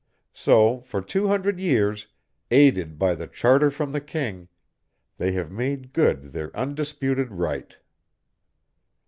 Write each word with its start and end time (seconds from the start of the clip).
So 0.33 0.79
for 0.81 0.99
two 1.03 1.27
hundred 1.27 1.59
years, 1.59 2.07
aided 2.49 2.97
by 2.97 3.13
the 3.13 3.27
charter 3.27 3.69
from 3.69 3.91
the 3.91 4.01
king, 4.01 4.47
they 5.17 5.33
have 5.33 5.51
made 5.51 5.93
good 5.93 6.33
their 6.33 6.49
undisputed 6.57 7.29
right. 7.29 7.77